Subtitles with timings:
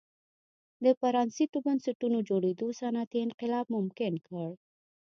[0.83, 4.49] د پرانیستو بنسټونو جوړېدو صنعتي انقلاب ممکن کړ.